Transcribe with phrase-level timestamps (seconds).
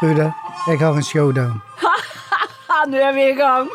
[0.00, 0.32] Trude,
[0.68, 1.60] jeg har en showdown.
[2.90, 3.68] Nå er vi i gang!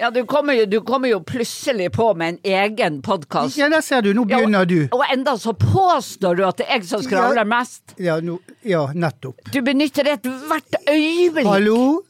[0.00, 3.56] Ja, du kommer, jo, du kommer jo plutselig på med en egen podkast.
[3.56, 4.82] Ja, der ser du, nå begynner du.
[4.92, 7.96] Og enda så påstår du at det er jeg som skravler mest.
[7.96, 8.36] Ja, no,
[8.68, 9.40] ja nettopp.
[9.48, 11.48] Du benytter det ethvert øyeblikk.
[11.48, 12.02] Hallo?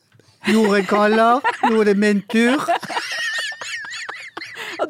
[0.49, 2.59] Jorden kaller, nå er det min tur.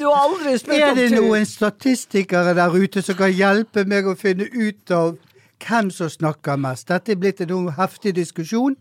[0.00, 4.14] Og jo aldri spurt Er det noen statistikere der ute som kan hjelpe meg å
[4.16, 5.18] finne ut av
[5.60, 6.86] hvem som snakker mest?
[6.88, 8.78] Dette er blitt en heftig diskusjon,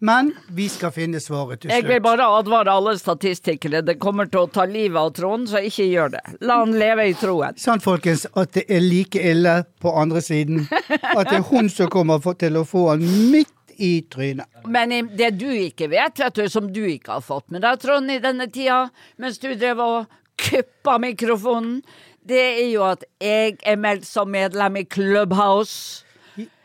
[0.00, 1.76] men vi skal finne svaret til slutt.
[1.76, 3.82] Jeg vil bare advare alle statistikere.
[3.84, 6.24] Det kommer til å ta livet av Trond, så ikke gjør det.
[6.48, 7.60] La han leve i troen.
[7.60, 10.64] Sant, folkens, at det er like ille på andre siden.
[10.88, 14.48] At det er hun som kommer til å få han midt i trynet.
[14.64, 18.08] Men det du ikke vet, vet du, som du ikke har fått med deg, Trond,
[18.08, 18.86] i denne tida,
[19.20, 21.82] mens du drev og kuppa mikrofonen,
[22.24, 26.04] det er jo at jeg er meldt som medlem i Clubhouse.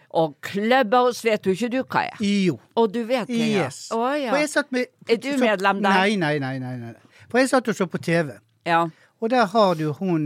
[0.10, 2.22] Og Clubhouse vet jo ikke du hva er.
[2.24, 2.56] Jo.
[2.80, 3.68] Og du vet det, ja.
[3.68, 3.90] Yes.
[3.94, 4.34] Å, ja.
[4.74, 6.00] Med, Er du medlem der?
[6.02, 6.94] Nei, nei, nei, nei, nei.
[7.30, 8.32] For jeg satt og så på TV,
[8.66, 8.88] ja.
[9.22, 10.24] og der har du hun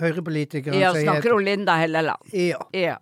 [0.00, 2.32] høyrepolitikeren Ja, snakker om Linda Helleland.
[2.34, 2.64] Ja.
[2.74, 2.96] Ja.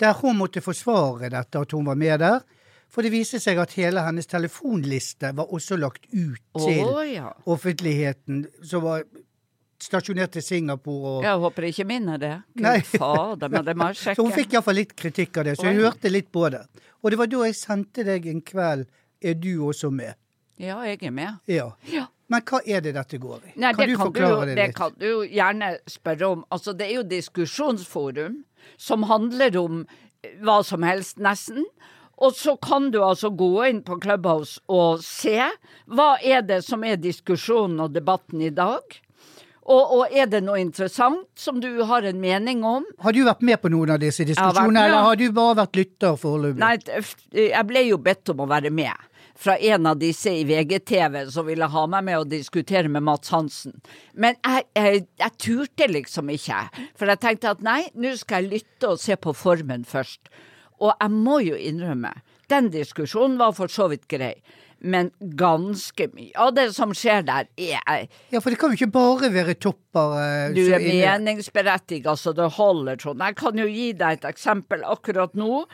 [0.00, 2.40] Der hun måtte forsvare dette, at hun var med der.
[2.88, 7.32] For det viste seg at hele hennes telefonliste var også lagt ut til oh, ja.
[7.44, 9.04] offentligheten, som var
[9.78, 11.18] stasjonert til Singapore.
[11.18, 12.34] Og, Jeg håper ikke min er det.
[12.56, 14.38] Gud fader, men det må jeg Så hun sjekke.
[14.40, 15.88] fikk iallfall litt kritikk av det, så jeg oh.
[15.88, 16.64] hørte litt på det.
[17.02, 18.88] Og det var da jeg sendte deg en kveld
[19.22, 20.14] Er du også med?
[20.58, 21.38] Ja, jeg er med.
[21.50, 21.72] Ja.
[21.90, 22.06] Ja.
[22.28, 23.52] Men hva er det dette går i?
[23.56, 24.76] Nei, kan det du kan forklare du, det det litt?
[24.76, 26.44] kan du gjerne spørre om.
[26.54, 28.42] Altså, det er jo diskusjonsforum
[28.76, 29.84] som handler om
[30.42, 31.66] hva som helst, nesten.
[32.18, 35.36] Og så kan du altså gå inn på Clubhouse og se
[35.86, 38.82] hva er det som er diskusjonen og debatten i dag.
[39.68, 42.86] Og, og er det noe interessant som du har en mening om?
[43.04, 46.16] Har du vært med på noen av disse diskusjonene, eller har du bare vært lytter
[46.18, 46.62] foreløpig?
[46.62, 46.78] Nei,
[47.36, 49.04] jeg ble jo bedt om å være med.
[49.38, 53.30] Fra en av disse i VGTV som ville ha meg med å diskutere med Mats
[53.30, 53.76] Hansen.
[54.16, 56.64] Men jeg, jeg, jeg turte liksom ikke.
[56.98, 60.32] For jeg tenkte at nei, nå skal jeg lytte og se på formen først.
[60.78, 62.14] Og jeg må jo innrømme,
[62.50, 64.36] den diskusjonen var for så vidt grei.
[64.78, 68.94] Men ganske mye av det som skjer der, er Ja, for det kan jo ikke
[68.94, 73.24] bare være topper eh, du er meningsberettiget, altså det holder, Trond.
[73.26, 74.86] Jeg kan jo gi deg et eksempel.
[74.86, 75.64] Akkurat nå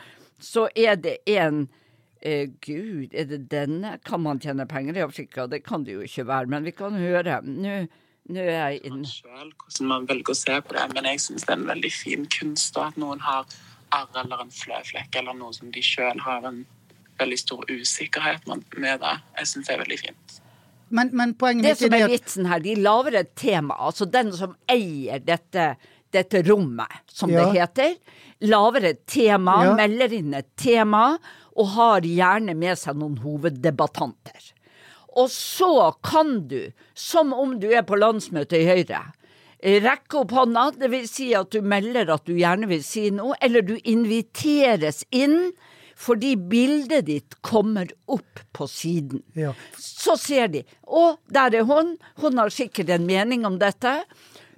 [0.41, 1.67] så er det en
[2.21, 3.99] eh, Gud, er det denne?
[4.05, 5.45] Kan man tjene penger i Afrika?
[5.47, 7.39] Det kan det jo ikke være, men vi kan høre.
[7.45, 7.77] Nå,
[8.33, 9.05] nå er jeg inne.
[9.05, 11.93] selv hvordan man velger å se på det, men jeg syns det er en veldig
[11.93, 13.45] fin kunst da, at noen har
[13.91, 16.65] arr eller en fløflekk eller noe som de sjøl har en
[17.19, 18.47] veldig stor usikkerhet
[18.77, 19.13] med det.
[19.39, 20.39] Jeg syns det er veldig fint.
[20.89, 23.77] Men, men poenget Det mitt som er det er vitsen her, de lager et tema.
[23.87, 25.75] Altså den som eier dette,
[26.13, 27.45] dette rommet, som Ja.
[27.45, 27.95] det heter,
[28.41, 29.73] lager et tema, Ja.
[29.75, 31.17] melder inn et tema,
[31.55, 34.51] og har gjerne med seg noen hoveddebattanter.
[35.15, 39.13] Og så kan du, som om du er på landsmøtet i Høyre,
[39.65, 43.37] rekke opp hånda, det vil si at du melder at du gjerne vil si noe,
[43.41, 45.53] eller du inviteres inn
[45.95, 49.21] fordi bildet ditt kommer opp på siden.
[49.33, 49.53] Ja.
[49.79, 54.01] Så ser de, å, der er hun, hun har sikkert en mening om dette.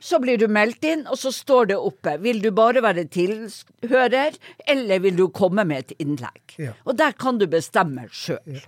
[0.01, 2.15] Så blir du meldt inn, og så står det oppe.
[2.21, 6.57] Vil du bare være tilhører, eller vil du komme med et innlegg?
[6.61, 6.73] Ja.
[6.85, 8.61] Og der kan du bestemme sjøl.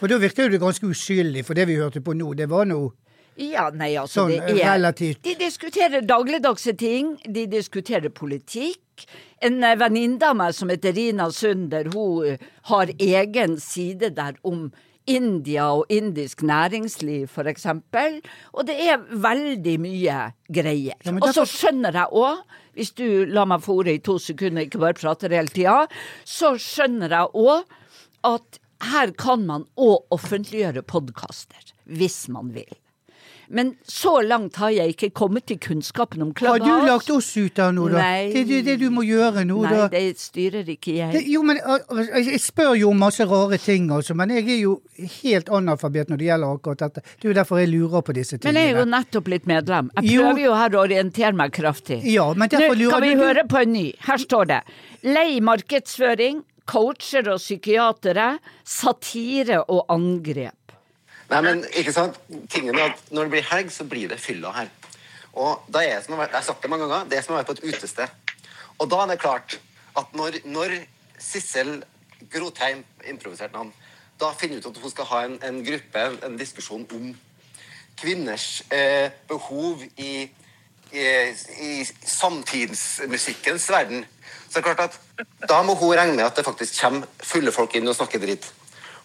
[0.00, 2.68] For da virker jo det ganske uskyldig, for det vi hørte på nå, det var
[2.68, 2.92] noe
[3.40, 5.22] Ja, nei, altså Sånn, det er relativt.
[5.24, 9.06] De diskuterer dagligdagse ting, de diskuterer politikk.
[9.40, 14.36] En eh, venninne av meg som heter Rina Sunder, hun eh, har egen side der
[14.44, 14.68] om
[15.08, 18.20] India og indisk næringsliv, for eksempel.
[18.52, 20.18] Og det er veldig mye
[20.52, 20.98] greier.
[21.00, 22.44] Ja, og så skjønner jeg òg,
[22.76, 25.86] hvis du lar meg få ordet i to sekunder, ikke bare prater hele tida,
[26.28, 27.78] så skjønner jeg òg
[28.28, 32.70] at her kan man òg offentliggjøre podkaster, hvis man vil.
[33.52, 37.58] Men så langt har jeg ikke kommet til kunnskapen om Har du lagt oss ut
[37.58, 37.98] av noe, da?
[37.98, 38.28] Nei.
[38.30, 39.88] Det er det, det du må gjøre nå, Nei, da.
[39.90, 41.10] det styrer ikke jeg.
[41.16, 44.46] Det, jo, men uh, uh, Jeg spør jo om masse rare ting, altså, men jeg
[44.54, 44.76] er jo
[45.24, 47.02] helt analfabet når det gjelder akkurat dette.
[47.16, 48.52] Det er jo derfor jeg lurer på disse tingene.
[48.54, 49.90] Men jeg er jo nettopp blitt medlem.
[49.98, 51.98] Jeg prøver jo her å orientere meg kraftig.
[52.06, 53.84] Ja, men derfor lurer du Nå kan vi du- høre på en ny.
[54.06, 54.60] Her står det.
[55.10, 58.30] Lei markedsføring, coacher og psykiatere,
[58.62, 60.54] satire og angrep.
[61.30, 62.18] Nei, men ikke sant?
[62.50, 64.70] Tingene er at Når det blir helg, så blir det fylla her.
[65.32, 67.22] Og da er det som har, vært, Jeg har sagt det mange ganger, det er
[67.22, 68.08] som å være på et utested.
[68.78, 69.60] Og da er det klart
[69.98, 70.74] at når, når
[71.18, 71.82] Sissel
[72.32, 73.72] Grotheim, improviserte navn,
[74.20, 77.10] da finner hun ut at hun skal ha en, en gruppe, en, en diskusjon om
[78.00, 80.28] kvinners eh, behov i,
[80.92, 81.04] i,
[81.62, 84.04] i samtidsmusikkens verden,
[84.48, 87.52] så det er klart at da må hun regne med at det faktisk kommer fulle
[87.54, 88.48] folk inn og snakker dritt.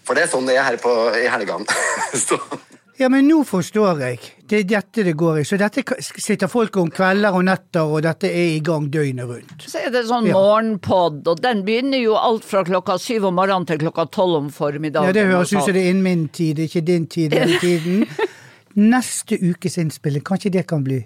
[0.06, 1.66] For det er sånn det er her på, i helgene.
[2.96, 4.20] Ja, men nå forstår jeg.
[4.48, 5.44] Det er dette det går i.
[5.44, 9.66] Så dette sitter folk om kvelder og netter, og dette er i gang døgnet rundt.
[9.68, 10.38] Så er det sånn Ja.
[10.38, 14.48] morgenpod, og den begynner jo alt fra klokka syv om morgenen til klokka tolv om
[14.50, 15.10] formiddagen.
[15.12, 18.08] Ja, Det høres ut som det er innen min tid, ikke din tid den tiden.
[18.96, 21.02] Neste ukes innspilling, kanskje det kan bli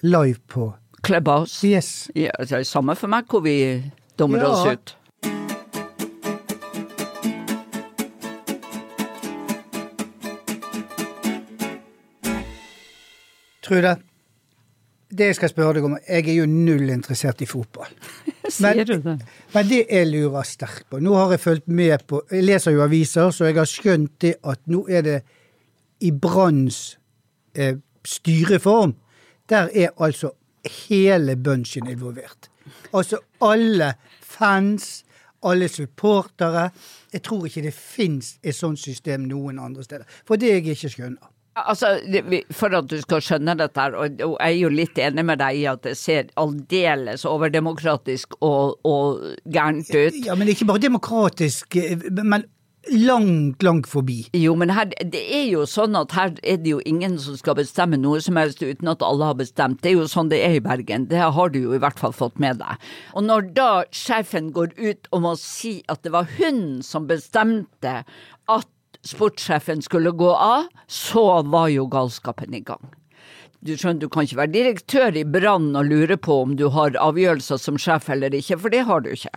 [0.00, 0.70] live på
[1.04, 1.60] Clubhouse.
[1.68, 2.08] Yes.
[2.16, 3.82] Ja, det er samme for meg hvor vi
[4.16, 4.48] dummer Ja.
[4.48, 4.96] oss ut.
[13.66, 13.96] Trude,
[15.10, 17.90] det jeg skal spørre deg om, jeg er jo null interessert i fotball.
[18.56, 19.16] Sier du det?
[19.54, 22.84] Men det jeg lurer sterkt på Nå har jeg fulgt med på Jeg leser jo
[22.84, 25.16] aviser, så jeg har skjønt det at nå er det
[26.06, 26.98] i Branns
[27.56, 28.92] eh, styreform.
[29.50, 30.30] Der er altså
[30.86, 32.50] hele bunchen involvert.
[32.94, 35.04] Altså alle fans,
[35.42, 36.68] alle supportere.
[37.12, 40.06] Jeg tror ikke det fins et sånt system noen andre steder.
[40.26, 41.32] For det jeg ikke skjønner.
[41.56, 41.94] Altså,
[42.52, 45.62] For at du skal skjønne dette, her, og, jeg er jo litt enig med deg
[45.62, 50.20] i at det ser aldeles overdemokratisk og, og gærent ut.
[50.26, 51.78] Ja, men ikke bare demokratisk,
[52.12, 52.44] men
[52.92, 54.18] langt, langt forbi.
[54.36, 57.56] Jo, men her, det er jo sånn at her er det jo ingen som skal
[57.58, 59.80] bestemme noe som helst uten at alle har bestemt.
[59.82, 61.08] Det er jo sånn det er i Bergen.
[61.10, 62.86] Det har du jo i hvert fall fått med deg.
[63.16, 68.02] Og når da sjefen går ut og må si at det var hun som bestemte
[68.46, 68.70] at
[69.08, 72.82] sportssjefen skulle gå av, så var jo galskapen i gang.
[73.66, 76.94] Du skjønner, du kan ikke være direktør i Brann og lure på om du har
[77.02, 79.32] avgjørelser som sjef eller ikke, for det har du ikke.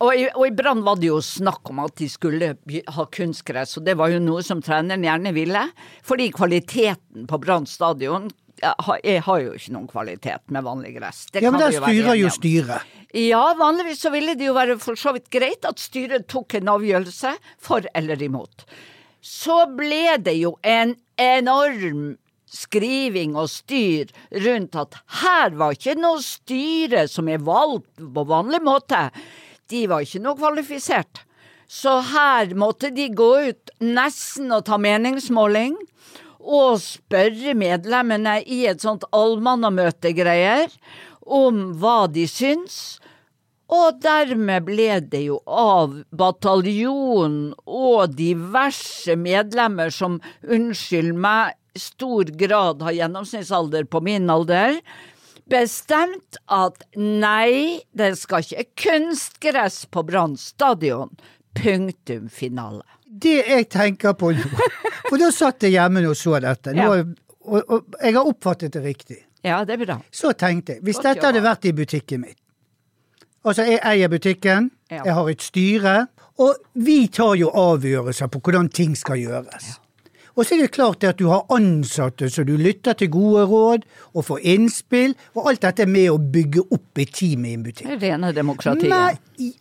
[0.00, 2.54] Og i, og i Brann var det jo snakk om at de skulle
[2.96, 5.66] ha kunstgress, og det var jo noe som treneren gjerne ville,
[6.06, 8.30] fordi kvaliteten på Brann stadion
[8.60, 11.24] jeg har, jo ikke noen kvalitet med vanlig gress.
[11.32, 12.96] Det Ja, men der styrer jo styret.
[13.16, 16.68] Ja, vanligvis så ville det jo være for så vidt greit at styret tok en
[16.76, 18.66] avgjørelse for eller imot.
[19.20, 22.16] Så ble det jo en enorm
[22.50, 24.10] skriving og styr
[24.44, 29.08] rundt at her var ikke noe styre som er valgt på vanlig måte.
[29.70, 31.22] De var ikke noe kvalifisert.
[31.70, 35.76] Så her måtte de gå ut nesten og ta meningsmåling
[36.40, 40.72] og spørre medlemmene i et sånt allmannamøtegreier
[41.20, 42.98] om hva de syns.
[43.70, 52.82] Og dermed ble det jo av bataljonen og diverse medlemmer som, unnskyld meg, stor grad
[52.82, 54.80] har gjennomsnittsalder på min alder,
[55.50, 61.14] bestemt at nei, det skal ikke kunstgress på Brann stadion.
[61.54, 62.82] Punktum finale.
[63.06, 64.44] Det jeg tenker på nå
[65.08, 67.00] For da satt jeg hjemme og så dette, nå, Ja.
[67.42, 69.16] og, og jeg har oppfattet det riktig.
[69.42, 69.96] Ja, det er bra.
[70.14, 72.36] Så tenkte jeg, hvis Godt dette hadde vært i butikken min
[73.44, 75.02] Altså, jeg eier butikken, Ja.
[75.04, 76.06] jeg har et styre,
[76.38, 79.78] og vi tar jo avgjørelser på hvordan ting skal gjøres.
[80.36, 83.82] Og så er det klart at du har ansatte så du lytter til gode råd
[84.14, 87.64] og får innspill, og alt dette er med å bygge opp et team i en
[87.64, 87.88] butikk.
[87.88, 88.88] Det rene demokratiet.
[88.88, 89.52] Men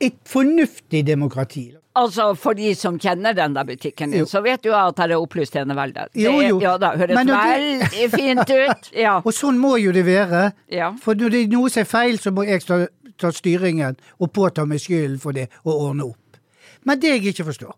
[0.00, 1.72] et fornuftig demokrati.
[1.96, 4.26] Altså, for de som kjenner den der butikken din, Jo.
[4.28, 6.06] så vet du at her er opplyst enevelde.
[6.12, 6.58] Det Jo, jo.
[6.60, 8.90] Ja, det høres Men det- veldig fint ut.
[9.06, 9.14] Ja.
[9.24, 10.52] Og sånn må jo det være.
[10.70, 10.92] Ja.
[11.00, 12.86] For når det er noe som er feil, så må jeg ta,
[13.18, 16.36] ta styringen og påta meg skylden for det og ordne opp.
[16.84, 17.72] Men det jeg ikke forstår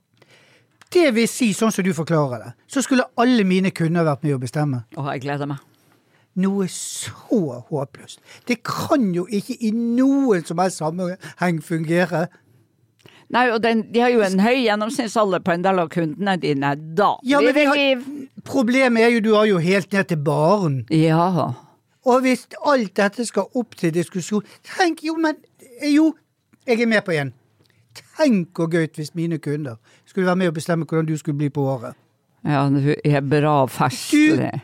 [0.91, 4.35] Det vil si, sånn som du forklarer det, så skulle alle mine kunder vært med
[4.35, 4.85] å bestemme.
[4.97, 5.59] Å, jeg gleder meg.
[6.39, 8.21] Noe så håpløst.
[8.49, 12.29] Det kan jo ikke i noen som helst sammenheng fungere.
[13.29, 16.71] Nei, og den, de har jo en høy gjennomsnittsalder på en del av kundene dine.
[16.97, 18.05] Da Ja, men vi har,
[18.49, 20.79] problemet er jo du har jo helt ned til baren.
[20.95, 21.51] Ja.
[22.09, 25.37] Og hvis alt dette skal opp til diskusjon Tenk, jo, men
[25.85, 26.15] Jo,
[26.67, 27.35] jeg er med på en.
[28.17, 29.77] Tenk hvor gøy hvis mine kunder
[30.07, 31.95] skulle være med og bestemme hvordan du skulle bli på året.
[32.45, 34.63] ja, du er bra festlig.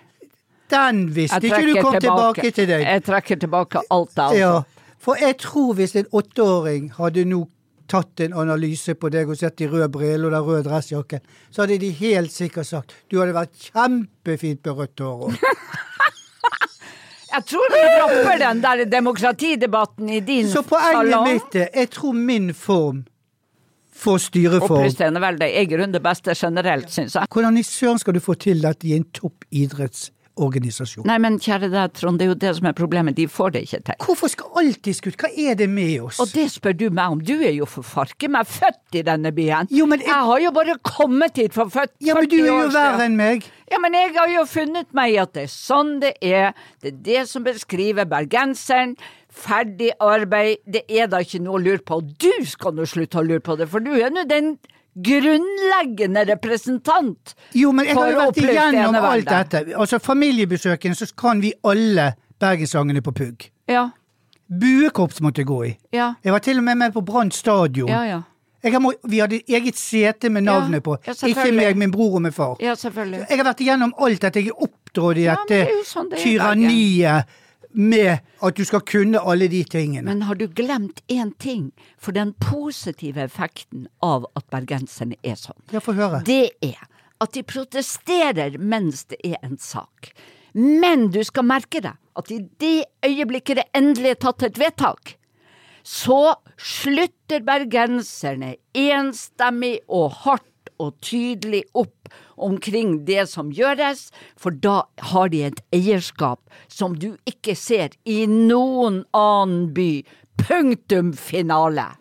[0.73, 2.87] Den visste ikke du kom tilbake til deg.
[2.87, 4.39] Jeg trekker tilbake alt det, andre.
[4.39, 7.43] Ja, for jeg tror hvis en åtteåring hadde nå
[7.91, 11.21] tatt en analyse på deg og sett de røde brillene og den røde dressjakken,
[11.53, 15.41] så hadde de helt sikkert sagt du hadde vært kjempefint med rødt hår òg.
[17.35, 20.53] Jeg tror vi dropper den der demokratidebatten i din salong.
[20.55, 23.01] Så poenget mitt er jeg tror min form
[24.05, 27.31] får styreform Opplyst enevelde er i grunnen det beste generelt, syns jeg.
[27.35, 29.49] Hvordan i søren skal du få til dette i en topp
[30.35, 31.07] skuterorganisasjon.
[31.07, 33.15] Nei, men kjære deg, Trond, det er jo det som er problemet.
[33.17, 33.95] De får det ikke til.
[34.05, 35.17] Hvorfor skal alt skutt?
[35.21, 36.21] Hva er det med oss?
[36.21, 37.21] Og det spør du meg om.
[37.25, 39.69] Du er jo for farken meg født i denne byen.
[39.71, 42.47] Jo, men jeg- jeg har jo bare kommet hit for født ja, men du er
[42.47, 43.45] jo verre enn meg.
[43.71, 46.53] Ja, men jeg har jo funnet meg i at det er sånn det er.
[46.83, 48.97] Det er det som beskriver bergenseren.
[49.35, 50.61] Ferdig arbeid.
[50.67, 51.99] Det er da ikke noe å lure på.
[52.23, 54.55] Du skal nå slutte å lure på det, for du er nå den
[54.95, 59.65] grunnleggende representant Jo, men jeg har jo vært igjennom alt dette.
[59.75, 63.49] Altså, familiebesøkene, så kan vi alle bergenssangene på pugg.
[63.71, 63.89] Ja,
[64.45, 65.73] Buekorps måtte jeg gå i.
[65.97, 67.89] ja, Jeg var til og med med på Brann stadion.
[67.89, 68.23] ja, ja.
[68.81, 70.97] Må- vi hadde eget sete med navnet på.
[71.07, 72.57] ja, ikke meg, min bror og min far.
[72.61, 73.27] Ja, selvfølgelig.
[73.29, 74.41] Jeg har vært igjennom alt dette.
[74.41, 77.25] Jeg er oppdratt i Ja, det sånn det tyranniet
[77.75, 80.07] med at du skal kunne alle de tingene.
[80.07, 81.73] Men har du glemt én ting?
[81.99, 85.81] For den positive effekten av at bergenserne er sånn, Ja,
[86.25, 86.79] det er
[87.23, 90.13] at de protesterer mens det er en sak.
[90.55, 95.17] Men du skal merke deg at i det øyeblikket det endelig er tatt et vedtak,
[95.85, 104.85] så slutter bergenserne enstemmig og hardt og tydelig opp omkring det som gjøres, for da
[105.13, 109.91] har de et eierskap som du ikke ser i noen annen by.
[110.41, 111.93] Punktum finale.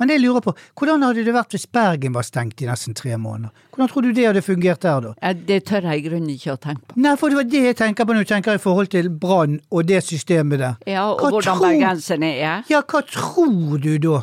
[0.00, 3.18] Men jeg lurer på, hvordan hadde det vært hvis Bergen var stengt i nesten tre
[3.20, 3.52] måneder?
[3.74, 5.32] Hvordan tror du det hadde fungert der, da?
[5.36, 6.96] Det tør jeg i grunnen ikke å tenke på.
[7.04, 9.58] Nei, for det var det jeg tenker på når jeg tenker i forhold til Brann
[9.70, 10.78] og det systemet der.
[10.88, 12.64] Ja, og Hva hvordan tror- bergenserne er.
[12.72, 14.22] Ja, hva tror du da?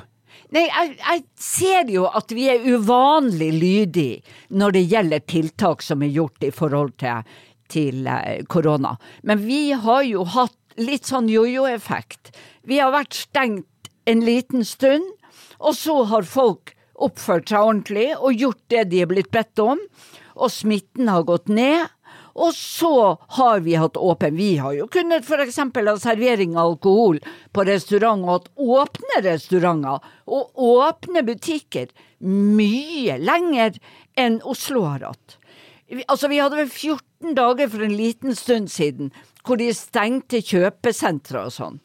[0.55, 4.22] Nei, jeg, jeg ser jo at vi er uvanlig lydige
[4.55, 7.25] når det gjelder tiltak som er gjort i forhold til,
[7.74, 8.93] til eh, korona.
[9.27, 12.31] Men vi har jo hatt litt sånn jojo-effekt.
[12.63, 15.03] Vi har vært stengt en liten stund,
[15.60, 19.82] og så har folk oppført seg ordentlig og gjort det de er blitt bedt om,
[20.38, 21.88] og smitten har gått ned.
[22.38, 24.36] Og så har vi hatt åpen.
[24.38, 25.58] Vi har jo kunnet f.eks.
[25.58, 27.18] ha servering av alkohol
[27.54, 31.90] på restaurant og hatt åpne restauranter og åpne butikker
[32.22, 33.80] mye lenger
[34.18, 35.40] enn Oslo har hatt.
[36.06, 39.10] Altså, vi hadde vel 14 dager for en liten stund siden
[39.48, 41.82] hvor de stengte kjøpesentre og sånn.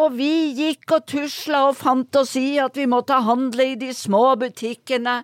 [0.00, 3.92] Og vi gikk og tusla og fant oss i at vi måtte handle i de
[3.96, 5.20] små butikkene.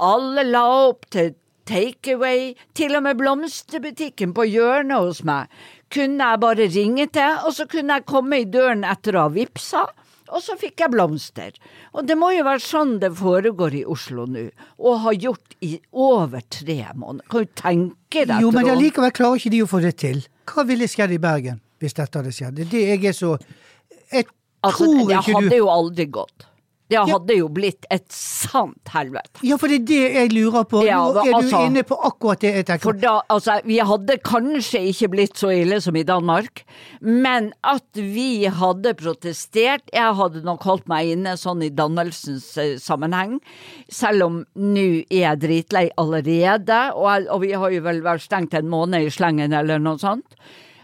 [0.00, 1.34] Alle la opp til
[1.68, 2.54] takeaway.
[2.78, 5.52] Til og med blomsterbutikken på hjørnet hos meg
[5.92, 9.32] kunne jeg bare ringe til, og så kunne jeg komme i døren etter å ha
[9.32, 9.86] vippsa.
[10.28, 11.54] Og så fikk jeg blomster.
[11.96, 14.42] Og det må jo være sånn det foregår i Oslo nå,
[14.84, 17.24] og har gjort i over tre måneder.
[17.32, 20.20] Kan du tenke deg, Jo, men allikevel klarer ikke de å få det til.
[20.48, 22.58] Hva ville skjedd i Bergen hvis dette hadde skjedd?
[22.58, 23.32] Det er det jeg er så
[24.12, 24.26] Jeg
[24.64, 26.44] Altså, tror det ikke hadde jo aldri gått.
[26.88, 29.42] Det hadde jo blitt et sant helvete.
[29.44, 30.80] Ja, for det er det jeg lurer på.
[30.86, 33.76] Ja, Nå er altså- du inne på akkurat det jeg tenker For da, altså, vi
[33.78, 36.64] hadde kanskje ikke blitt så ille som i Danmark,
[37.02, 42.76] men at vi hadde protestert Jeg hadde nok holdt meg inne sånn i dannelsens eh,
[42.78, 43.38] sammenheng,
[43.90, 48.22] selv om nå er jeg dritlei allerede, og, jeg- og vi har jo vel vært
[48.26, 50.24] stengt en måned i slengen eller noe sånt.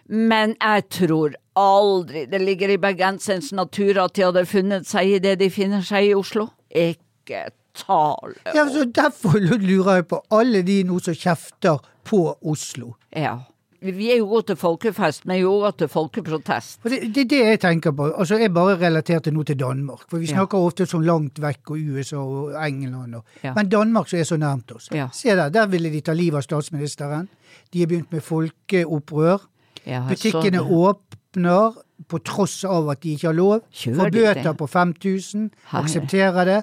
[0.06, 5.18] Men jeg tror aldri det ligger i bergenserens natur at de hadde funnet seg i
[5.22, 6.48] det de finner seg i Oslo.
[6.74, 12.94] Ikke tale Ja, så Derfor lurer jeg på alle de nå som kjefter på Oslo.
[13.16, 13.38] Ja.
[13.84, 16.78] Vi er jo gode til folkefest, men jo gode til folkeprotest.
[16.88, 18.06] Det, det er det jeg tenker på.
[18.16, 20.06] Altså, Jeg bare relaterte nå til Danmark.
[20.08, 20.36] For vi Ja.
[20.38, 23.14] snakker ofte sånn langt vekk, og USA og England.
[23.14, 23.52] Og, Ja.
[23.54, 24.88] Men Danmark som er så nærmt oss.
[24.92, 25.08] Ja.
[25.12, 27.28] Se der, der ville de ta livet av statsministeren.
[27.72, 29.40] De har begynt med folkeopprør.
[29.84, 30.72] Butikkene sånn.
[30.88, 31.74] åpner
[32.08, 33.60] på tross av at de ikke har lov.
[33.72, 35.50] Får bøter på 5000.
[35.72, 36.62] Aksepterer det.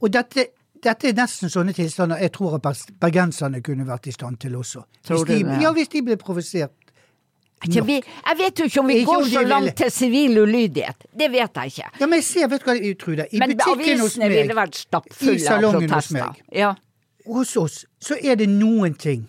[0.00, 0.46] Og dette,
[0.82, 4.84] dette er nesten sånne tilstander jeg tror at bergenserne kunne vært i stand til også.
[5.08, 5.40] Hvis de?
[5.62, 6.70] Ja, hvis de ble provosert.
[7.66, 9.90] Ikke vi, jeg vet jo ikke om vi Ikke går om så ville- langt til
[9.90, 10.96] sivil ulydighet.
[11.18, 11.88] Det vet jeg ikke.
[12.00, 13.26] Ja, men jeg ser, vet du hva, Trude.
[13.32, 14.78] I Men butikken hos meg, ville vært
[15.26, 16.38] i salongen hos meg.
[16.54, 16.74] Ja.
[17.26, 19.26] hos oss, så er det noen ting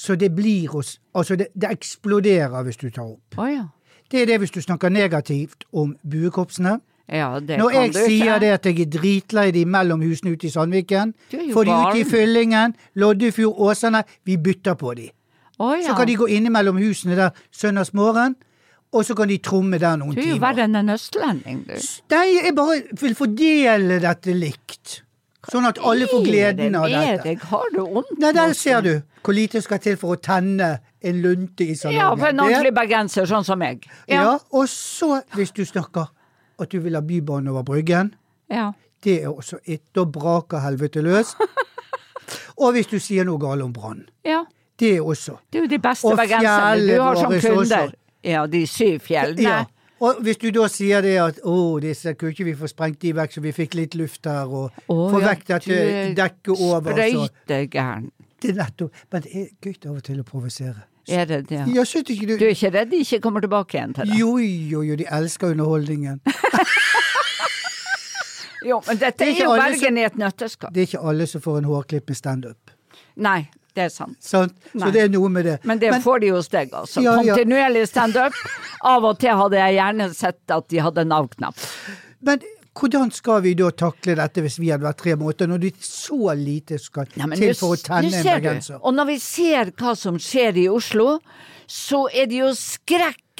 [0.00, 3.36] så det blir oss Altså, det, det eksploderer hvis du tar opp.
[3.38, 3.66] Oh, ja.
[4.10, 6.78] Det er det hvis du snakker negativt om buekorpsene.
[7.10, 10.50] Ja, det Når jeg sier det at jeg er dritlei de mellom husene ute i
[10.50, 12.04] Sandviken, får de ut i.
[12.06, 15.08] Fyllingen, Loddefjord, Åsane, vi bytter på de.
[15.58, 15.88] Oh, ja.
[15.88, 18.36] Så kan de gå innimellom husene der søndagsmorgen,
[18.92, 20.22] og så kan de tromme der noen timer.
[20.22, 21.74] Du er jo verre enn en østlending, du.
[22.14, 25.00] Nei, jeg bare vil fordele dette likt.
[25.50, 27.26] Sånn at alle får gleden av det dette.
[27.26, 27.44] deg?
[27.50, 28.16] Har du vondt?
[28.22, 28.92] Nei, der ser du
[29.22, 32.00] hvor lite skal til for å tenne en lunte i salongen.
[32.00, 33.86] Ja, for en ordentlig bergenser sånn som meg.
[34.08, 34.38] Ja.
[34.50, 36.10] og så, hvis du snakker
[36.60, 38.14] at du vil ha bybane over Bryggen,
[38.50, 38.72] Ja.
[39.04, 41.34] det er også et, Da braker helvete løs.
[42.62, 44.08] og hvis du sier noe galt om Brann.
[44.24, 44.44] Ja.
[44.80, 45.36] Det er også.
[45.52, 47.56] Det er jo de beste bergenserne du har som kunder.
[47.56, 47.92] også.
[48.24, 49.42] Ja, de syv fjellene.
[49.42, 49.64] Ja.
[50.00, 53.12] Og hvis du da sier det at å, disse kunne ikke vi få sprengt de
[53.16, 55.80] vekk, så vi fikk litt luft her, og oh, få ja, vekk dette
[56.16, 58.08] dekket over, så Sprøytegæren.
[58.40, 60.86] Det er nettopp Men det er gøy av og til å provosere.
[61.10, 61.64] Er det det?
[61.66, 61.84] Ja.
[61.84, 64.18] du Du er ikke redd de ikke kommer tilbake igjen til deg?
[64.18, 66.20] Jo, jo, jo, de elsker underholdningen.
[68.60, 69.96] Jo, men dette Det er er jo Bergen som...
[69.96, 70.72] i et nøtteskall.
[70.74, 72.72] Det er ikke alle som får en hårklipp med standup.
[73.16, 73.38] Nei,
[73.76, 74.18] det er sant.
[74.20, 74.56] Sant?
[74.74, 75.56] Så det er noe med det.
[75.64, 77.00] Men det får de hos deg, altså.
[77.00, 77.34] Ja, ja.
[77.34, 78.36] Kontinuerlig standup.
[78.84, 81.68] Av og til hadde jeg gjerne sett at de hadde Nav-knapp.
[82.20, 82.44] men
[82.76, 85.86] hvordan skal vi da takle dette hvis vi hadde vært tre måter, når det er
[85.86, 88.78] så lite skal Ja, til for å tenne en bergenser?
[88.82, 91.18] Og når vi ser hva som skjer i Oslo,
[91.70, 92.52] så er det jo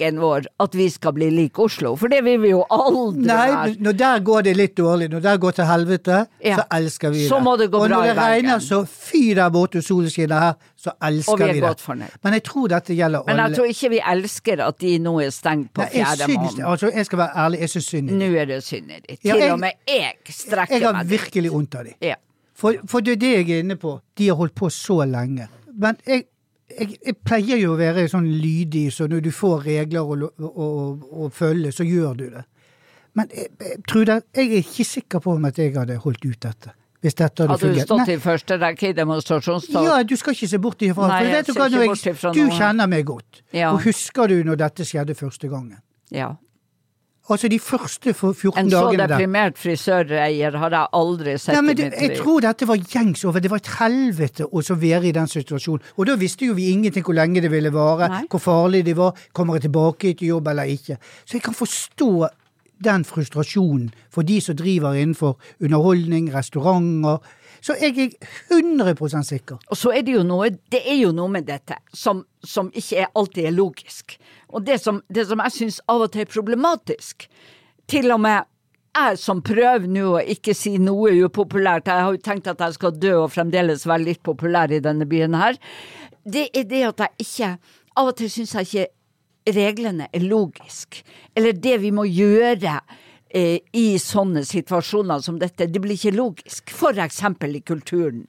[0.01, 1.95] skrekken vår at vi skal bli lik Oslo.
[1.97, 3.65] For det vil vi jo aldri Nei, være.
[3.67, 6.57] men når der går det litt dårlig, når der går til helvete, Ja.
[6.57, 7.29] så elsker vi det.
[7.29, 10.11] Så må det gå og bra når det regner så fy der borte og solen
[10.11, 11.69] skinner her, så elsker Og vi er vi det.
[11.69, 12.17] godt fornøyd.
[12.25, 13.49] Men jeg tror dette gjelder Men alle.
[13.49, 16.65] jeg tror ikke vi elsker at de nå er stengt på jeg fjerde måned.
[16.65, 19.17] altså, jeg skal være ærlig, jeg syns synd i Nå er det synd i de.
[19.25, 21.21] Ja, jeg- og med jeg Jeg strekker har meg dit.
[21.21, 21.95] virkelig vondt av dem.
[22.01, 22.15] Ja.
[22.55, 24.01] For, for det er det jeg er inne på.
[24.17, 25.49] De har holdt på så lenge.
[25.79, 26.25] Men jeg,
[26.81, 31.73] jeg, jeg pleier jo å være sånn lydig, så når du får regler å, følge,
[31.77, 32.45] så gjør du det.
[33.19, 36.39] Men jeg, jeg, Trude, jeg er ikke sikker på om at jeg hadde holdt ut
[36.47, 36.75] dette.
[37.01, 39.87] Hvis dette hadde Hadde du stått Nei, i første rekke i demonstrasjonstog?
[39.89, 41.09] ja, du skal ikke se bort ifra.
[41.09, 41.69] Nei, for vet du hva,
[42.13, 43.41] ifra du kjenner meg godt.
[43.57, 43.73] Ja.
[43.73, 45.81] Og husker du når dette skjedde første gangen?
[46.13, 46.35] Ja.
[47.31, 48.91] Altså de første 14 dagene der.
[48.91, 52.09] En så deprimert frisøreier har jeg aldri sett Ja, men i mitt liv.
[52.09, 53.41] jeg tror dette var gjengs over.
[53.41, 55.81] Det var et helvete å være i den situasjonen.
[55.97, 58.25] Og da visste jo vi ingenting hvor lenge det ville vare, Nei.
[58.31, 60.99] hvor farlig det var, kommer jeg tilbake til jobb eller ikke.
[61.25, 62.29] Så jeg kan forstå
[62.85, 67.19] den frustrasjonen for de som driver innenfor underholdning, restauranter.
[67.61, 69.59] Så jeg er 100% sikker.
[69.69, 73.03] Og så er det jo noe, det er jo noe med dette som, som ikke
[73.05, 74.17] er, alltid er logisk.
[74.49, 77.29] Og det som, det som jeg syns av og til er problematisk,
[77.91, 78.47] til og med
[78.91, 82.77] jeg som prøver nå å ikke si noe upopulært, jeg har jo tenkt at jeg
[82.79, 85.59] skal dø og fremdeles være litt populær i denne byen her,
[86.27, 87.53] det er det at jeg ikke
[87.99, 91.01] Av og til syns jeg ikke reglene er logisk.
[91.37, 92.77] Eller det vi må gjøre
[93.31, 96.73] i sånne situasjoner som dette, det blir ikke logisk.
[96.75, 98.25] For eksempel i kulturen,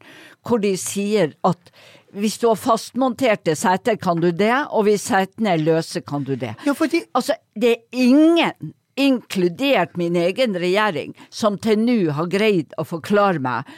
[0.45, 1.71] hvor de sier at
[2.11, 6.35] hvis du har fastmonterte seter, kan du det, og hvis setene er løse, kan du
[6.35, 6.53] det.
[6.67, 12.75] Ja, fordi Altså, det er ingen, inkludert min egen regjering, som til nå har greid
[12.77, 13.71] å forklare meg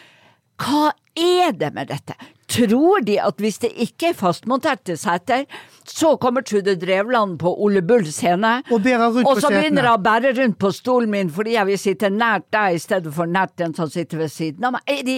[0.63, 2.15] hva er det med dette?
[2.53, 5.45] Tror de at hvis det ikke er fastmonterte seter,
[5.89, 8.85] så kommer Trude Drevland på Ole Bull scene, Og
[9.25, 12.45] og så begynner hun å bære rundt på stolen min fordi jeg vil sitte nært
[12.53, 15.01] deg i stedet for nært den som sitter ved siden av meg?
[15.07, 15.17] De,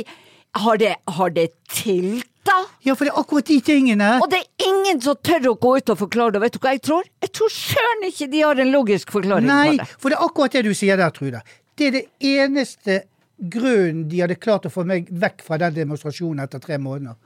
[0.55, 2.55] har, det, har det tilta?
[2.85, 4.09] Ja, for det er akkurat de tingene.
[4.23, 6.43] Og det er ingen som tør å gå ut og forklare det.
[6.45, 7.09] Vet du hva jeg tror?
[7.25, 9.89] Jeg tror søren ikke de har en logisk forklaring Nei, på det.
[9.99, 11.41] for det er akkurat det du sier der, Trude.
[11.75, 13.01] Det er det eneste
[13.37, 17.17] grunnen de hadde klart å få meg vekk fra den demonstrasjonen etter tre måneder.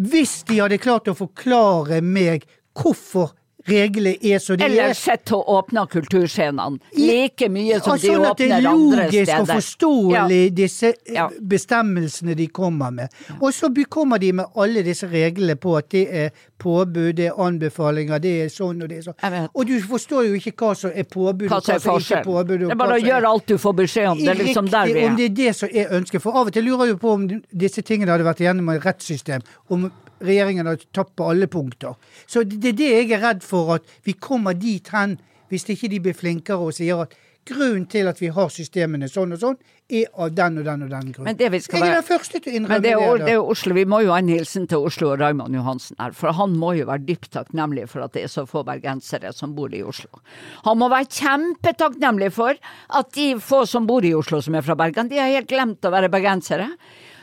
[0.00, 2.46] Hvis de hadde klart å forklare meg
[2.78, 3.34] hvorfor
[3.70, 8.02] reglene er som de Eller er sett og å åpne kulturscenene like mye som Ja,
[8.02, 11.28] de sånn at det er logisk og forståelig, forståelig, disse eh, Ja.
[11.40, 13.08] bestemmelsene de kommer med.
[13.40, 16.30] Og så kommer de med alle disse reglene på at det er
[16.60, 19.48] påbud, det er anbefalinger, det er sånn og det er sånn.
[19.54, 22.58] Og du forstår jo ikke hva som er påbud, Hva som er hva ikke påbud.
[22.66, 24.18] Det er bare å gjøre alt du får beskjed om.
[24.18, 25.08] Det er liksom der vi er.
[25.08, 26.22] om det er det som er ønsket.
[26.22, 29.40] For av og til lurer jeg på om disse tingene hadde vært igjennom et rettssystem.
[29.70, 31.96] Om regjeringen har tapt på alle punkter.
[32.26, 35.18] Så det er det jeg er redd for, at vi kommer dit hen
[35.50, 37.16] hvis ikke de blir flinkere og sier at
[37.48, 39.56] grunnen til at vi har systemene sånn og sånn,
[39.90, 41.26] er av den og den og den grunnen.
[41.26, 43.22] Men det vi skal være, jeg er den første til å innrømme Men det er,
[43.24, 46.14] det er Oslo, vi må jo ha en hilsen til Oslo og Raymond Johansen her,
[46.16, 49.56] for han må jo være dypt takknemlig for at det er så få bergensere som
[49.56, 50.22] bor i Oslo.
[50.68, 52.60] Han må være kjempetakknemlig for
[53.00, 55.86] at de få som bor i Oslo som er fra Bergen, de har helt glemt
[55.86, 56.70] å være bergensere.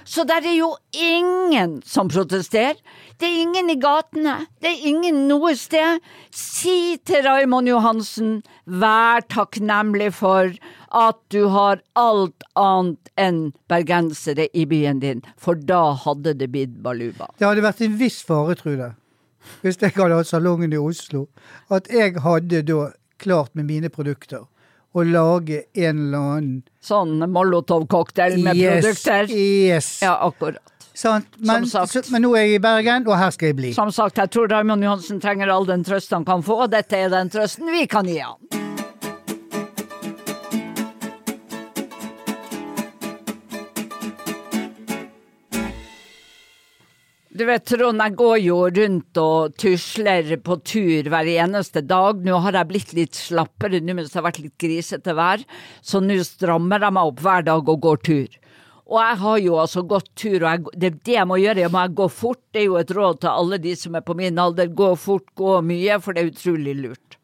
[0.08, 2.78] Så der er jo ingen som protesterer.
[3.20, 4.38] Det er ingen i gatene.
[4.64, 6.00] Det er ingen noe sted.
[6.32, 10.54] Si til Raymond Johansen, vær takknemlig for
[10.96, 16.78] at du har alt annet enn bergensere i byen din, for da hadde det blitt
[16.86, 17.28] baluba.
[17.36, 18.94] Det hadde vært en viss fare, Trude,
[19.64, 21.26] hvis jeg hadde hatt salongen i Oslo,
[21.68, 24.48] at jeg hadde da klart med mine produkter
[24.98, 26.58] å lage en eller annen
[26.88, 29.32] Sånn Molotov-cocktail med yes, produkter.
[29.34, 29.90] Yes.
[30.06, 30.64] Ja, akkurat.
[30.98, 31.28] Sant?
[31.38, 32.08] Men, Som sagt.
[32.08, 33.74] så, men nå er jeg i Bergen, og her skal jeg bli.
[33.76, 36.98] Som sagt, jeg tror Raymond Johansen trenger all den trøst han kan få, og dette
[36.98, 38.57] er den trøsten vi kan gi han.
[47.38, 52.24] Du vet, Trond, jeg går jo rundt og tusler på tur hver eneste dag.
[52.26, 55.44] Nå har jeg blitt litt slappere nå mens det har vært litt grisete vær,
[55.86, 58.40] så nå strammer jeg meg opp hver dag og går tur.
[58.88, 61.76] Og jeg har jo altså gått tur, og jeg, det det jeg må gjøre, jeg
[61.76, 62.42] må gå fort.
[62.56, 64.74] Det er jo et råd til alle de som er på min alder.
[64.82, 67.20] Gå fort, gå mye, for det er utrolig lurt.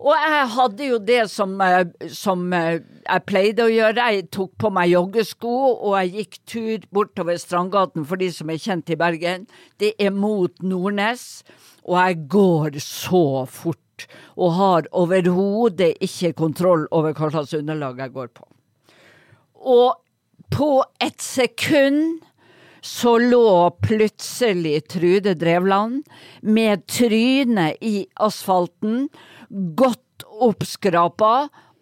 [0.00, 4.06] Og jeg hadde jo det som, eh, som eh, jeg pleide å gjøre.
[4.14, 8.62] Jeg tok på meg joggesko, og jeg gikk tur bortover Strandgaten for de som er
[8.62, 9.44] kjent i Bergen.
[9.76, 11.42] Det er mot Nordnes,
[11.84, 14.06] og jeg går så fort.
[14.40, 18.46] Og har overhodet ikke kontroll over hva slags underlag jeg går på.
[19.60, 20.00] Og
[20.50, 20.70] på
[21.04, 22.22] et sekund
[22.80, 26.08] så lå plutselig Trude Drevland
[26.40, 29.08] med trynet i asfalten,
[29.50, 31.34] godt oppskrapa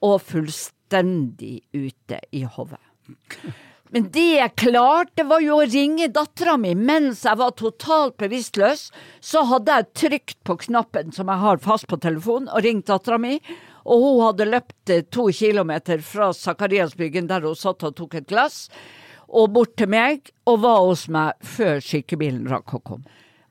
[0.05, 2.83] og fullstendig ute i hodet.
[3.89, 8.89] Men det jeg klarte, var jo å ringe dattera mi mens jeg var totalt bevisstløs.
[9.25, 13.17] Så hadde jeg trykt på knappen som jeg har fast på telefonen, og ringt dattera
[13.23, 13.39] mi.
[13.89, 18.67] Og hun hadde løpt to kilometer fra Sakariasbyggen, der hun satt og tok et glass,
[19.29, 23.05] og bort til meg, og var hos meg før sykebilen rakk å komme.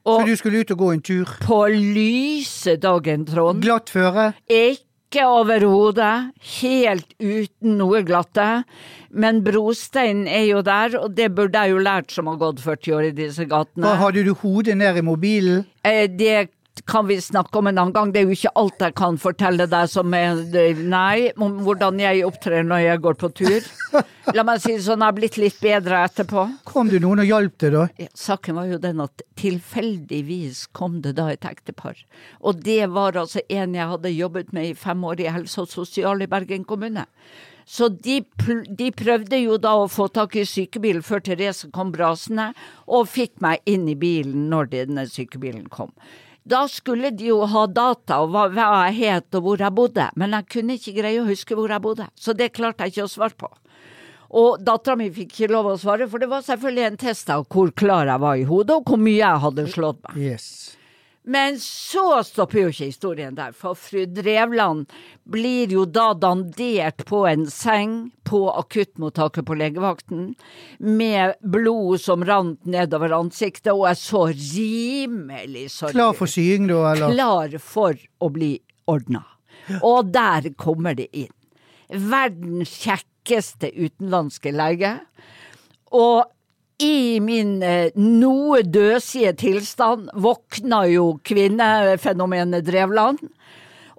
[0.07, 1.31] Så du skulle ut og gå en tur?
[1.43, 3.59] på lyse dagen, Trond.
[3.61, 4.29] Glatt føre?
[4.47, 6.31] Ikke overhodet.
[6.61, 8.63] Helt uten noe glatte.
[9.11, 12.95] Men brosteinen er jo der, og det burde jeg jo lært som har gått 40
[12.97, 13.83] år i disse gatene.
[13.87, 15.65] Hva, hadde du hodet ned i mobilen?
[15.83, 16.49] Eh, Det
[16.85, 18.11] kan vi snakke om en annen gang.
[18.11, 20.43] Det er jo ikke alt jeg kan fortelle deg som er
[20.77, 23.69] Nei, om hvordan jeg opptrer når jeg går på tur.
[24.35, 26.45] La meg si det sånn, jeg har blitt litt bedre etterpå.
[26.67, 27.87] Kom det noen og hjalp deg da?
[28.01, 31.99] Ja, Saken var jo den at tilfeldigvis kom det da et ektepar.
[32.43, 35.71] Og det var altså en jeg hadde jobbet med i fem år i helse og
[35.71, 37.07] sosial i Bergen kommune.
[37.67, 38.21] Så de,
[38.79, 42.53] de prøvde jo da å få tak i sykebil før Therese kom brasende,
[42.87, 45.91] og fikk meg inn i bilen når denne sykebilen kom.
[46.47, 50.05] Da skulle de jo ha data og hva, hva jeg het og hvor jeg bodde,
[50.15, 53.07] men jeg kunne ikke greie å huske hvor jeg bodde, så det klarte jeg ikke
[53.07, 53.49] å svare på.
[54.39, 57.45] Og dattera mi fikk ikke lov å svare, for det var selvfølgelig en test av
[57.51, 60.19] hvor klar jeg var i hodet, og hvor mye jeg hadde slått meg.
[60.23, 60.76] Yes.
[61.27, 64.85] Men så stopper jo ikke historien der, for fru Drevland
[65.27, 70.29] blir jo da dandert på en seng på akuttmottaket på legevakten,
[70.79, 76.79] med blod som rant nedover ansiktet, og er så rimelig sorglig Klar for sying da,
[76.93, 77.17] eller?
[77.17, 78.53] klar for å bli
[78.87, 79.25] ordna.
[79.81, 81.33] Og der kommer det inn.
[81.91, 84.95] Verdens kjekkeste utenlandske lege.
[85.91, 86.23] Og
[86.83, 93.23] i min eh, noe døsige tilstand våkna jo kvinnefenomenet Drevland.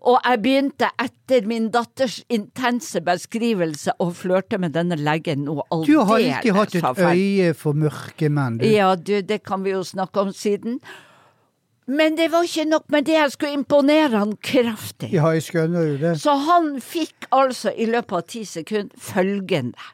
[0.09, 5.99] Og jeg begynte etter min datters intense beskrivelse å flørte med denne legen noe Du
[5.99, 8.67] har alltid hatt et øye for mørke menn, du.
[8.71, 10.79] Ja, du, det kan vi jo snakke om siden.
[11.89, 15.09] Men det var ikke nok med det, jeg skulle imponere han kraftig.
[15.17, 16.15] Ja, jeg skjønner jo det.
[16.21, 19.89] Så han fikk altså i løpet av ti sekunder følgende.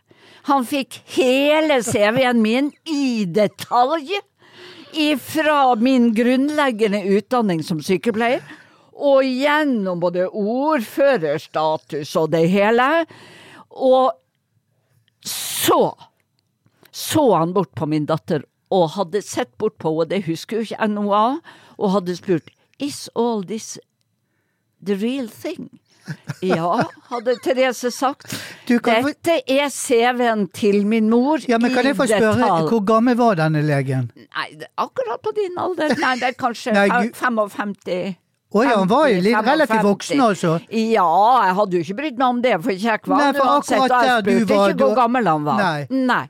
[0.49, 4.13] Han fikk hele CV-en min i detalj
[4.95, 8.45] ifra min grunnleggende utdanning som sykepleier,
[8.95, 12.89] og gjennom både ordførerstatus og det hele.
[13.75, 14.13] Og
[15.27, 15.81] så
[16.95, 20.67] så han bort på min datter og hadde sett bort på henne, det husker jo
[20.69, 21.41] ikke NOA,
[21.75, 23.79] og hadde spurt Is all this
[24.83, 25.71] the real thing?
[26.45, 28.35] Ja, hadde Therese sagt.
[28.69, 32.69] Dette er CV-en til min mor Ja, men kan jeg få spørre, detalj.
[32.69, 34.11] hvor gammel var denne legen?
[34.17, 34.49] Nei,
[34.81, 35.95] akkurat på din alder.
[36.01, 38.19] Nei, det er kanskje Nei, 55.
[38.55, 40.53] Å ja, han var jo litt relativt voksen, altså.
[40.71, 41.07] Ja,
[41.49, 43.81] jeg hadde jo ikke brydd meg om det, for kjekk var han uansett.
[43.81, 45.63] Jeg spurte var ikke hvor gammel han var.
[45.65, 46.05] Nei.
[46.07, 46.27] Nei.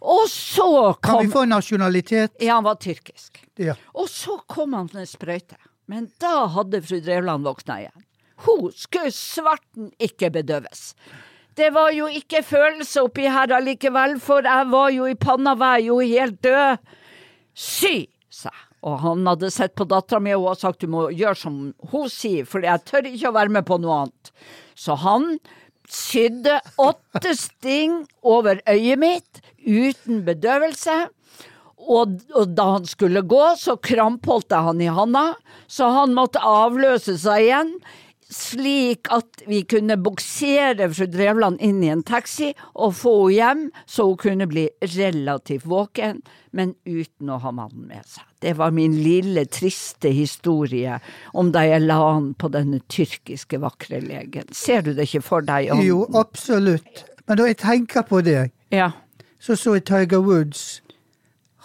[0.00, 2.38] Og så Kan vi få nasjonalitet?
[2.40, 3.42] Ja, han var tyrkisk.
[3.60, 3.74] Ja.
[3.92, 5.58] Og så kom han med sprøyte.
[5.88, 8.04] Men da hadde fru Drevland våkna igjen.
[8.46, 10.92] Hun skulle svarten ikke bedøves.
[11.58, 15.80] Det var jo ikke følelse oppi her allikevel, for jeg var jo i panna, var
[15.82, 16.78] jo helt død.
[17.58, 18.64] Sy, sa jeg.
[18.86, 21.54] Og han hadde sett på dattera mi og hun hadde sagt du må gjøre som
[21.90, 24.30] hun sier, for jeg tør ikke å være med på noe annet.
[24.78, 25.32] Så han
[25.90, 31.08] sydde åtte sting over øyet mitt uten bedøvelse.
[31.88, 35.24] Og, og da han skulle gå, så krampholdt jeg han i handa,
[35.70, 37.70] så han måtte avløse seg igjen.
[38.28, 43.60] Slik at vi kunne buksere fru Drevland inn i en taxi og få henne hjem,
[43.88, 46.20] så hun kunne bli relativt våken,
[46.52, 48.24] men uten å ha mannen med seg.
[48.44, 50.98] Det var min lille, triste historie
[51.32, 54.48] om da jeg la han på denne tyrkiske, vakre legen.
[54.52, 55.70] Ser du det ikke for deg?
[55.72, 57.04] Om, Jo, absolutt.
[57.28, 58.90] Men da jeg tenker på det, Ja.
[59.40, 60.82] så så jeg Tiger Woods.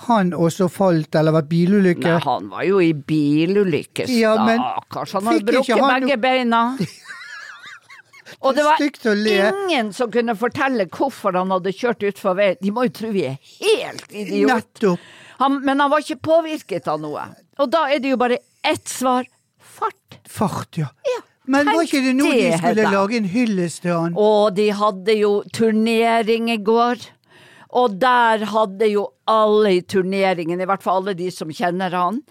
[0.08, 2.06] Han også falt eller vært bilulykke?
[2.08, 5.18] Nei, han var jo i bilulykke, Ja, men stakkars.
[5.20, 6.64] Han hadde brukket han begge beina.
[8.44, 12.58] Og det var å ingen som kunne fortelle hvorfor han hadde kjørt utfor veien.
[12.60, 14.50] De må jo tro vi er helt idiot.
[14.52, 15.12] Nettopp.
[15.40, 17.24] Han, men han var ikke påvirket av noe.
[17.62, 19.28] Og da er det jo bare ett svar.
[19.60, 20.20] Fart.
[20.30, 20.90] Fart, ja.
[21.08, 24.18] Ja, Men var ikke det nå de skulle lage en hyllest til han?
[24.20, 27.02] Og de hadde jo turnering i går.
[27.74, 32.22] Og der hadde jo alle i turneringen, i hvert fall alle de som kjenner han.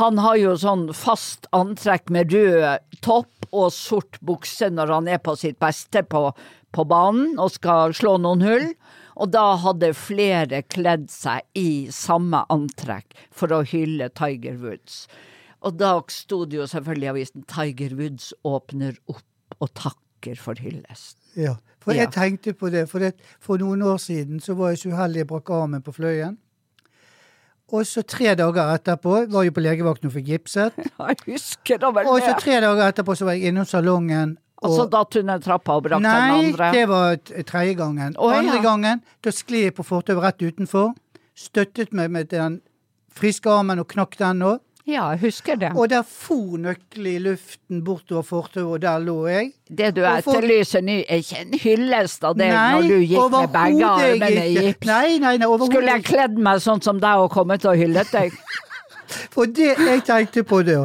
[0.00, 5.22] Han har jo sånn fast antrekk med rød topp og sort bukse når han er
[5.24, 6.28] på sitt beste på,
[6.70, 8.68] på banen og skal slå noen hull.
[9.20, 15.04] Og da hadde flere kledd seg i samme antrekk for å hylle Tiger Woods.
[15.66, 20.54] Og da sto det jo selvfølgelig i avisen 'Tiger Woods åpner opp og takker for
[20.54, 21.16] hyllest'.
[21.36, 22.06] Ja, for Ja.
[22.06, 22.88] tenkte på det.
[22.88, 25.92] For, det, for noen år siden så var jeg så uheldig jeg brakk armen på
[25.92, 26.36] Fløyen.
[27.72, 30.72] Og så tre dager etterpå var jeg på legevakten og fikk gipset.
[30.98, 34.38] Jeg husker da vel Og så tre dager etterpå så var jeg innom salongen.
[34.62, 36.64] Og så datt hun ned trappa og brakk den andre?
[36.66, 37.14] Nei, det var
[37.46, 38.16] tredje gangen.
[38.18, 38.62] Oh, Andre ja.
[38.62, 40.90] gangen, da skled jeg på fortauet rett utenfor.
[41.38, 42.60] Støttet meg med den
[43.14, 44.58] friske armen og knakk den nå.
[44.88, 45.70] Ja, jeg husker det.
[45.76, 49.52] Og der for nøkkelen i luften bortover fortauet, og der lå jeg.
[49.68, 53.92] Det du etterlyser nå, er ikke en hyllest av deg når du gikk med begge
[53.92, 54.88] armene i gips.
[54.88, 58.34] Nei, nei, nei, Skulle jeg kledd meg sånn som deg og kommet og hyllet deg?
[59.34, 60.84] For det jeg tenkte på da,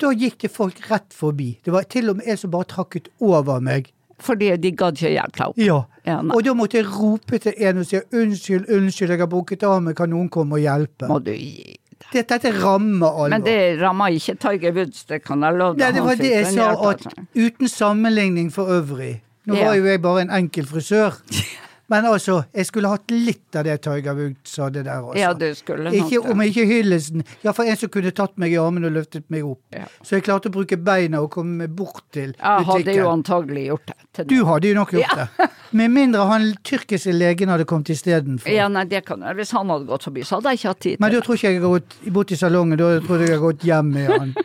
[0.00, 1.54] da gikk det folk rett forbi.
[1.64, 3.92] Det var til og med en som bare trakket over meg.
[4.24, 5.58] Fordi de gadd ikke hjelpe opp.
[5.60, 5.82] Ja.
[6.06, 9.62] Ja, og da måtte jeg rope til en og si unnskyld, unnskyld, jeg har brukket
[9.64, 11.08] armen, kan noen komme og hjelpe?
[11.08, 11.76] Må du gi.
[12.12, 13.28] Dette, dette rammer alvor.
[13.30, 15.94] Men det rammer ikke Tiger Woods, det kan jeg love deg.
[15.94, 19.66] det var det jeg sa, at uten sammenligning for øvrig Nå Ja.
[19.68, 21.18] var jo jeg bare en enkel frisør.
[21.92, 25.18] Men altså, jeg skulle hatt litt av det Tiger Woods hadde der også.
[25.20, 27.24] Ja, du skulle nok Ikke, om ikke hyllesten.
[27.44, 29.60] Iallfall en som kunne tatt meg i armen og løftet meg opp.
[29.70, 29.84] Ja.
[30.00, 33.66] Så jeg klarte å bruke beina og komme meg bort til Jeg hadde jo antagelig
[33.68, 34.26] gjort det.
[34.32, 35.26] Du hadde jo nok gjort Ja.
[35.36, 35.50] det.
[35.74, 38.46] Med mindre han tyrkiske legen hadde kommet istedenfor.
[38.52, 39.34] Ja, nei, det kan jeg.
[39.40, 41.38] Hvis han hadde gått forbi, så hadde jeg ikke hatt tid Men til da tror
[41.40, 44.34] ikke jeg har gått i salongen, da tror jeg jeg har gått hjem med han.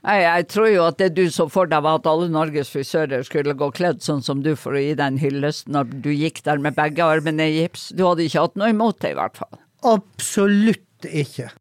[0.00, 3.22] Nei, jeg tror jo at det du så for deg var at alle Norges frisører
[3.28, 6.40] skulle gå kledd sånn som du for å gi deg en hyllest når du gikk
[6.48, 7.90] der med begge armene i gips.
[7.94, 9.60] Du hadde ikke hatt noe imot det, i hvert fall.
[9.86, 11.52] Absolutt ikke.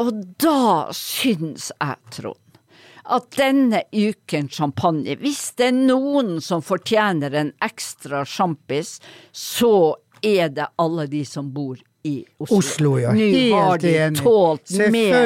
[0.00, 2.40] Og da syns jeg, Trond,
[3.04, 8.96] at denne uken champagne, hvis det er noen som fortjener en ekstra sjampis,
[9.32, 12.58] så er det alle de som bor i Oslo.
[12.58, 13.12] Oslo, ja.
[13.12, 15.20] Nå Helt har de tålt mer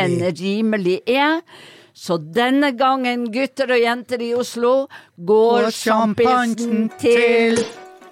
[0.00, 1.40] enn rimelig er.
[1.94, 4.74] Så denne gangen, gutter og jenter i Oslo,
[5.14, 7.60] går sjampisen til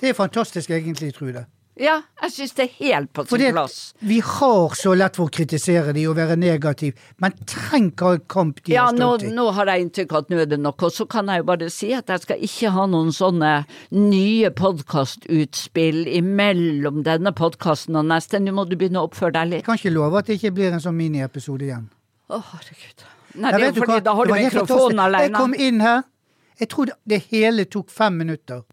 [0.00, 1.46] Det er fantastisk egentlig, Trude.
[1.80, 3.94] Ja, jeg syns det er helt på sin plass.
[4.04, 8.58] vi har så lett for å kritisere de og være negativ, men tenk all kamp
[8.66, 9.32] de Ja, har nå, stått i.
[9.38, 11.46] nå har jeg inntrykk av at nå er det nok, og så kan jeg jo
[11.48, 13.52] bare si at jeg skal ikke ha noen sånne
[13.96, 18.40] nye podkastutspill imellom denne podkasten og neste.
[18.44, 19.62] Nå må du begynne å oppføre deg litt.
[19.62, 21.88] Jeg kan ikke love at det ikke blir en sånn miniepisode igjen.
[22.30, 23.06] Å, herregud.
[23.40, 25.28] Nei, det er jo fordi da har du mikrofonen alene.
[25.30, 26.02] Jeg kom inn her,
[26.60, 28.64] jeg trodde det hele tok fem minutter.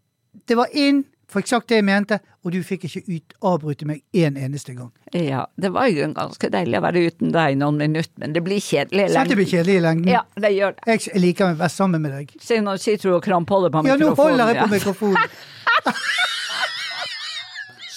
[0.48, 4.00] Det var inn, fikk sagt det jeg mente, og du fikk ikke ut, avbryte meg
[4.16, 4.90] en eneste gang.
[5.12, 8.62] Ja, det var jo ganske deilig å være uten deg noen minutter, men det blir
[8.62, 9.16] kjedelig i lengden.
[9.18, 10.12] Sant det blir kjedelig i lengden?
[10.14, 10.96] Ja, det gjør det.
[10.96, 12.32] Jeg liker å være sammen med deg.
[12.40, 14.08] Se, nå sitter du og krampholder på mikrofonen.
[14.08, 15.38] Ja, nå holder jeg på mikrofonen.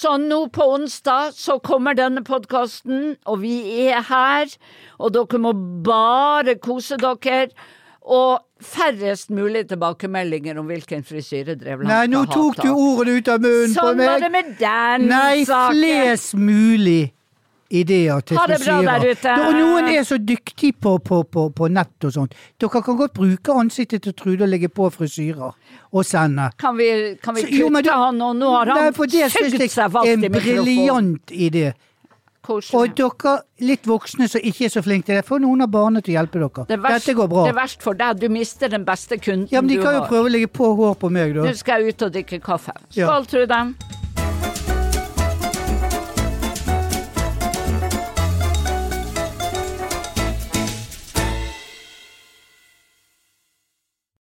[0.02, 3.52] Så nå på onsdag så kommer denne podkasten, og vi
[3.84, 4.50] er her.
[4.98, 5.52] Og dere må
[5.86, 7.52] bare kose dere.
[8.04, 13.40] Og færrest mulig tilbakemeldinger om hvilken frisyre Drevland Nei, nå tok du ordene ut av
[13.42, 14.00] munnen på meg!
[14.00, 15.76] Sånn var det med den Nei, saken.
[15.78, 17.12] flest mulig
[17.72, 19.34] ideer til Ha det bra der ute.
[19.46, 22.34] Og noen er så dyktige på, på, på, på nett og sånt.
[22.60, 25.54] Dere kan godt bruke ansiktet til Trude og legge på frisyrer
[25.92, 26.50] og sende.
[26.60, 26.90] Kan vi,
[27.22, 28.32] kan vi Så- jo, kutte du- han nå?
[28.42, 30.20] Nå har han for seg fast i mikrofonen?
[30.20, 31.72] Det er en briljant idé.
[32.42, 32.74] Koselig.
[32.74, 36.02] Og dere litt voksne som ikke er så flinke til det, få noen av barna
[36.02, 36.66] til å hjelpe dere.
[36.66, 37.44] Det er verst, Dette går bra.
[37.46, 38.18] Det er verst for deg.
[38.18, 40.98] Du mister den beste kunden Ja, men de kan jo prøve å legge på hår
[40.98, 41.46] på meg, da.
[41.46, 42.74] Nå skal ut og drikke kaffe.
[42.98, 43.06] Ja.
[43.06, 44.01] Skål, Trude.